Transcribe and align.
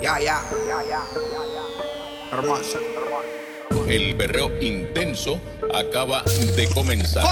Ya, 0.00 0.18
ya, 0.20 0.40
ya, 0.66 0.78
ya. 0.86 1.02
Hermoso. 2.30 2.78
El 3.88 4.14
berreo 4.14 4.50
intenso 4.60 5.40
acaba 5.74 6.22
de 6.22 6.68
comenzar. 6.70 7.24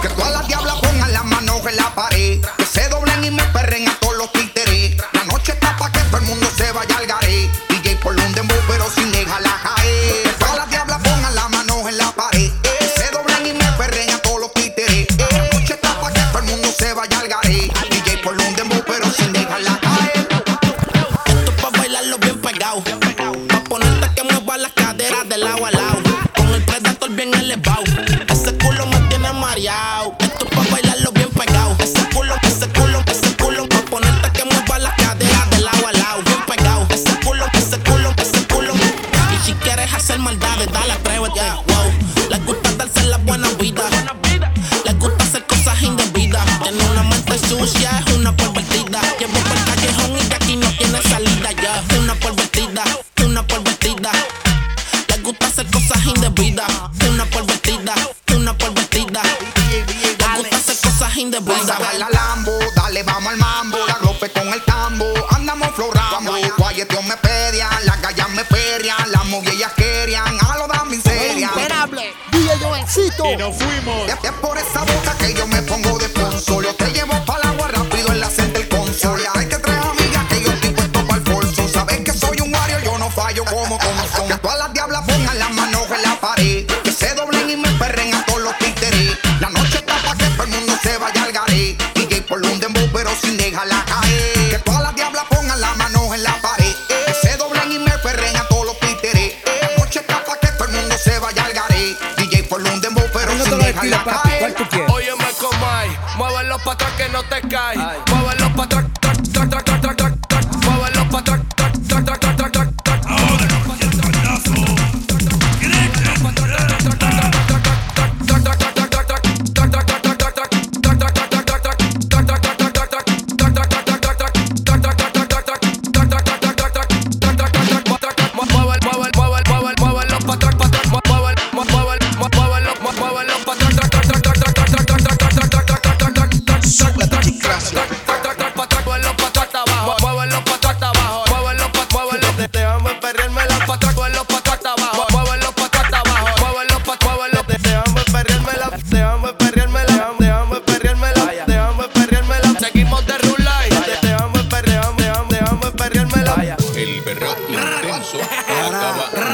Que 0.00 0.08
todas 0.08 0.32
las 0.32 0.48
diablas 0.48 0.76
pongan 0.76 1.12
las 1.12 1.24
manos 1.24 1.66
en 1.66 1.76
la 1.76 1.94
pared. 1.94 2.40
Que 2.56 2.64
se 2.64 2.88
doblen 2.88 3.24
y 3.24 3.30
me 3.30 3.42
perren 3.52 3.86
Esto 29.60 30.46
es 30.46 30.56
pa' 30.56 30.64
bailarlo 30.72 31.12
bien 31.12 31.28
pegado. 31.32 31.76
Ese 31.80 32.02
culo, 32.14 32.34
ese 32.44 32.66
culo, 32.70 33.02
ese 33.06 33.36
culo. 33.36 33.68
Pa' 33.68 33.82
ponerte 33.90 34.30
que 34.32 34.44
mueva 34.46 34.78
las 34.78 34.94
caderas 34.94 35.50
de 35.50 35.58
lado 35.60 35.86
a 35.86 35.92
lado. 35.92 36.22
Bien 36.24 36.42
pegado. 36.46 36.86
Ese 36.88 37.14
culo, 37.22 37.44
ese 37.52 37.78
culo, 37.80 38.10
ese 38.16 38.46
culo. 38.46 38.72
Y 38.74 39.44
si 39.44 39.52
quieres 39.52 39.92
hacer 39.92 40.18
maldades, 40.18 40.66
dale, 40.72 40.94
atrévete. 40.94 41.42
Wow. 41.66 41.92
Les 42.30 42.46
gusta 42.46 42.72
darse 42.72 43.02
la 43.04 43.18
buena 43.18 43.48
vida. 43.58 43.82
Les 44.86 44.98
gusta 44.98 45.24
hacer 45.24 45.46
cosas 45.46 45.82
indebidas. 45.82 46.42
Tiene 46.62 46.82
una 46.92 47.02
mente 47.02 47.38
sucia, 47.46 48.02
es 48.06 48.14
una 48.14 48.34
pervertida. 48.34 49.02
Llevo 49.18 49.38
por 49.40 49.58
el 49.58 49.64
callejón 49.64 50.16
y 50.16 50.24
de 50.26 50.34
aquí 50.36 50.56
no 50.56 50.70
tiene 50.78 51.02
salida 51.02 51.52
ya. 51.52 51.84
Una 51.98 52.14
pervertida, 52.14 52.82
una 53.26 53.46
pervertida. 53.46 54.10
Les 55.08 55.22
gusta 55.22 55.46
hacer 55.48 55.66
cosas 55.66 56.02
indebidas. 56.06 56.66
Una 57.10 57.26
pervertida, 57.26 57.49
andamos 65.60 65.76
florando, 65.76 66.32
guayeteo 66.56 67.02
me 67.02 67.16
pedian, 67.16 67.68
las 67.84 68.00
gallas 68.00 68.30
me 68.30 68.44
ferian, 68.44 69.10
las 69.10 69.24
movillas 69.26 69.72
querían, 69.74 70.38
a 70.40 70.58
lo 70.58 70.66
dan 70.66 70.88
miseria. 70.88 71.50
DJ 72.30 72.58
Jovencito. 72.58 73.26
Y 73.26 73.36
nos 73.36 73.56
fuimos. 73.56 74.08
Es 74.08 74.24
es 74.24 74.32
por 74.32 74.56
esa 74.56 74.80
boca 74.80 75.14
que 75.18 75.34
yo 75.34 75.46
me 75.46 75.62
pongo 75.62 75.98
de 75.98 76.06
sponsor, 76.06 76.64
yo 76.64 76.74
te 76.74 76.90
llevo 76.92 77.12
pa'l 77.24 77.42
agua 77.44 77.68
rápido 77.68 78.12
en 78.12 78.20
la 78.20 78.28
del 78.28 78.68
console, 78.68 79.24
hay 79.34 79.46
que 79.46 79.56
tres 79.56 79.76
amigas 79.76 80.26
que 80.28 80.42
yo 80.42 80.50
estoy 80.50 80.70
puesto 80.70 81.06
pa'l 81.06 81.20
bolso, 81.20 81.68
sabes 81.68 82.00
que 82.00 82.12
soy 82.12 82.40
un 82.40 82.54
wario, 82.54 82.78
yo 82.80 82.98
no 82.98 83.10
fallo 83.10 83.44
como 83.44 83.78
como 83.78 84.08
son, 84.16 84.38
todas 84.40 84.58
las 84.58 84.72
diablas 84.72 85.02
pongan 85.06 85.38
las 85.38 85.50
manos 85.52 85.82
en 85.90 86.02
la 86.02 86.20
pared, 86.20 86.66
despido, 103.80 104.04
papi. 104.04 104.30
¿Cuál 104.38 104.54
tú 104.54 104.64
quieres? 104.70 104.90
Óyeme 104.90 105.24
comay, 105.40 105.98
muévelo 106.16 106.58
pa' 106.58 106.72
atrás 106.72 106.92
que 106.96 107.08
no 107.08 107.22
te 107.24 107.40
caes. 107.48 107.80
Muévelo 108.08 108.54
pa' 108.54 108.64
atrás, 108.64 108.84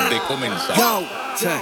de 0.04 0.20
comenzar. 0.28 0.76
Yo, 0.76 1.02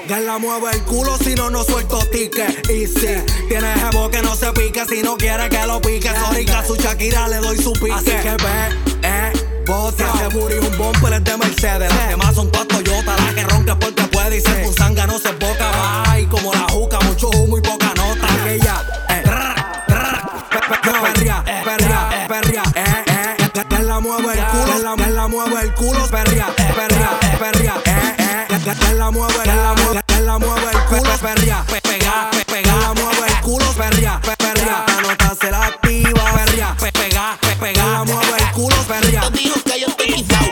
que 0.07 0.21
la 0.21 0.39
mueve 0.39 0.71
el 0.73 0.83
culo 0.83 1.17
si 1.19 1.35
no, 1.35 1.51
no 1.51 1.65
suelto 1.65 1.99
ticket. 2.11 2.69
Y 2.71 2.87
si 2.87 3.07
tienes 3.49 3.81
jevo 3.81 4.11
que 4.11 4.23
no 4.23 4.37
se 4.37 4.53
pique, 4.53 4.85
si 4.87 5.03
no 5.03 5.17
quiere 5.17 5.49
que 5.49 5.67
lo 5.67 5.81
pique. 5.81 6.11
Sorry, 6.11 6.45
que 6.45 6.53
a 6.53 6.65
su 6.65 6.77
Shakira 6.77 7.29
le 7.29 7.37
doy 7.39 7.57
su 7.59 7.73
pique. 7.73 7.93
Así 7.93 8.11
que 8.11 8.31
ve, 8.31 8.99
eh, 9.03 9.33
bote. 9.67 10.05
Ese 10.05 10.29
booty 10.37 10.55
un 10.55 10.79
bumper, 10.79 11.15
es 11.15 11.25
de 11.25 11.37
Mercedes. 11.37 11.95
Las 11.95 12.09
demás 12.09 12.35
son 12.35 12.51
todas 12.51 12.69
Toyota. 12.69 13.17
La 13.17 13.35
que 13.35 13.43
ronca 13.45 13.79
porque 13.79 14.03
puede 14.05 14.37
y 14.39 14.41
se 14.41 14.63
con 14.63 14.75
sanga 14.75 15.07
no 15.07 15.19
se 15.19 15.33
boca. 15.33 16.05
Ay, 16.07 16.27
como 16.27 16.53
la 16.53 16.67
juca, 16.71 17.01
mucho 17.01 17.29
humo 17.31 17.59
y 17.59 17.61
poca 17.61 17.93
nota. 17.95 18.27
Aquella, 18.43 18.83
eh, 19.11 19.23
perria, 21.03 21.45
perria, 21.65 22.09
perria, 22.29 22.63
eh, 22.75 23.05
eh, 23.07 23.51
que, 23.53 23.65
que 23.65 23.83
la 23.83 24.01
mueve 24.01 24.35
el 24.35 24.45
culo, 24.47 24.97
que 24.97 25.11
la 25.11 25.27
mueve 25.27 25.61
el 25.63 25.75
culo, 25.75 26.07
perria, 26.09 26.47
perria, 26.77 27.11
perria, 27.39 27.75
la 29.05 29.11
mueve, 29.11 29.35
que 29.43 29.53
la 29.53 29.75
mueve, 29.75 30.03
que 30.07 30.21
la 30.21 30.39
mueve 30.39 30.71
el 30.73 30.85
culo, 30.85 31.19
perria, 31.19 31.63
pe, 31.69 31.79
pega, 31.83 32.31
pe, 32.31 32.45
pega, 32.47 32.75
la 32.75 32.95
mueve 32.95 33.27
el 33.27 33.41
culo, 33.43 33.71
perria, 33.75 34.19
pe, 34.23 34.35
perria, 34.37 34.85
la 34.89 35.01
nota 35.03 35.37
se 35.39 35.51
la 35.51 35.67
activa, 35.67 36.25
perria, 36.33 36.75
pe, 36.81 36.91
pega, 36.91 37.37
pe, 37.39 37.55
pega, 37.57 37.85
la 37.85 38.05
mueve 38.05 38.39
el 38.39 38.51
culo, 38.53 38.77
perria. 38.89 39.21
Te 39.21 39.31
dijo 39.39 39.63
que 39.63 39.81
yo 39.81 39.89
estoy 39.89 40.07
quitado, 40.07 40.47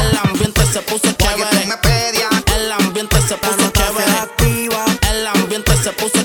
el 0.00 0.18
ambiente 0.18 0.66
se 0.66 0.82
puso 0.82 1.12
chévere, 1.12 1.66
me 1.66 1.76
pedian, 1.76 2.44
el 2.56 2.72
ambiente 2.72 3.22
se 3.22 3.36
puso 3.36 3.70
chévere, 3.70 4.12
activa, 4.18 4.84
el 5.08 5.26
ambiente 5.28 5.76
se 5.76 5.92
puso 5.92 6.21